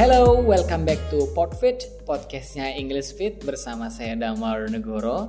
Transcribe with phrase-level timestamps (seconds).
[0.00, 5.28] Hello, welcome back to Podfit, podcastnya English Fit bersama saya Damar Negoro.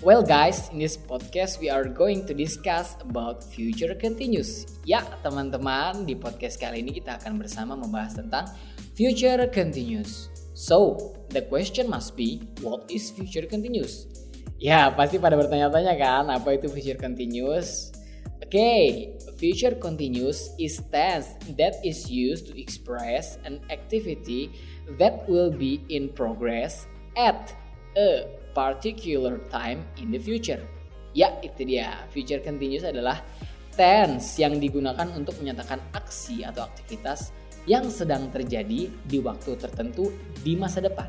[0.00, 4.64] Well guys, in this podcast we are going to discuss about future continuous.
[4.88, 8.48] Ya teman-teman, di podcast kali ini kita akan bersama membahas tentang
[8.96, 10.32] future continuous.
[10.56, 14.08] So, the question must be, what is future continuous?
[14.56, 17.92] Ya, pasti pada bertanya-tanya kan, apa itu future continuous?
[18.40, 24.52] Oke, okay, future continuous is tense that is used to express an activity
[25.00, 26.84] that will be in progress
[27.16, 27.56] at
[27.96, 30.60] a particular time in the future.
[31.16, 32.04] Ya, itu dia.
[32.12, 33.24] Future continuous adalah
[33.72, 37.32] tense yang digunakan untuk menyatakan aksi atau aktivitas
[37.64, 40.12] yang sedang terjadi di waktu tertentu
[40.44, 41.08] di masa depan.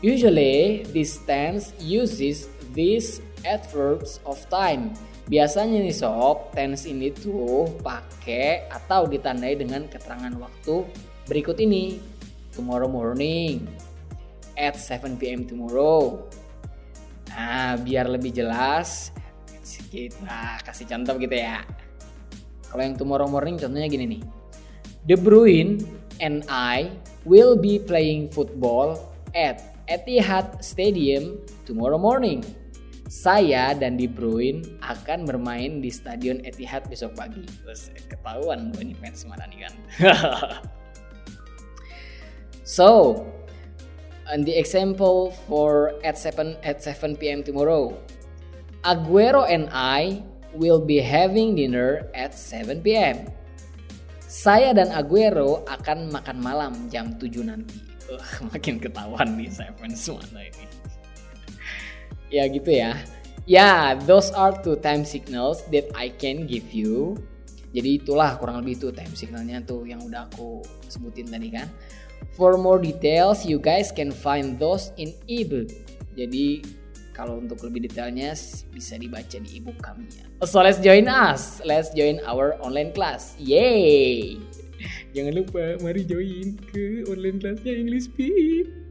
[0.00, 8.70] Usually, this tense uses these adverbs of time Biasanya nih sob, tense ini tuh pakai
[8.70, 10.86] atau ditandai dengan keterangan waktu
[11.26, 11.98] berikut ini.
[12.54, 13.68] Tomorrow morning,
[14.56, 15.44] at 7 p.m.
[15.44, 16.24] tomorrow.
[17.28, 19.12] Nah, biar lebih jelas,
[19.92, 21.60] kita kasih contoh gitu ya.
[22.66, 24.22] Kalau yang tomorrow morning contohnya gini nih.
[25.06, 25.84] De Bruyne
[26.18, 26.90] and I
[27.28, 28.98] will be playing football
[29.36, 32.42] at Etihad Stadium tomorrow morning
[33.06, 37.46] saya dan De Bruyne akan bermain di Stadion Etihad besok pagi.
[37.62, 39.74] Terus ketahuan gue nih fans mana nih kan.
[42.78, 43.22] so,
[44.26, 47.46] and the example for at 7 at 7 p.m.
[47.46, 47.94] tomorrow.
[48.82, 50.22] Aguero and I
[50.54, 53.30] will be having dinner at 7 p.m.
[54.26, 57.78] Saya dan Aguero akan makan malam jam 7 nanti.
[58.06, 58.22] Uh,
[58.54, 60.66] makin ketahuan nih fans mana ini
[62.30, 62.98] ya gitu ya.
[63.46, 67.14] Ya yeah, those are two time signals that I can give you.
[67.70, 71.70] Jadi itulah kurang lebih itu time signalnya tuh yang udah aku sebutin tadi kan.
[72.34, 75.70] For more details you guys can find those in ebook.
[76.16, 76.64] Jadi
[77.14, 78.36] kalau untuk lebih detailnya
[78.72, 80.26] bisa dibaca di ebook kami ya.
[80.44, 81.62] So let's join us.
[81.62, 83.36] Let's join our online class.
[83.40, 84.36] Yay!
[85.16, 88.85] Jangan lupa mari join ke online classnya English Speed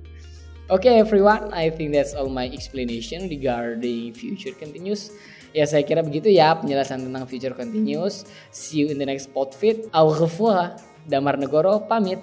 [0.69, 5.13] okay, everyone, I think that's all my explanation regarding future continuous.
[5.55, 8.27] Ya saya kira begitu ya penjelasan tentang future continuous.
[8.51, 9.87] See you in the next podfit.
[9.95, 10.75] Au revoir.
[11.05, 12.19] Damar Negoro pamit.